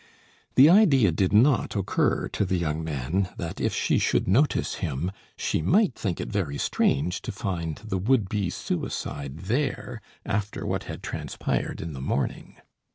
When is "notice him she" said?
4.27-5.61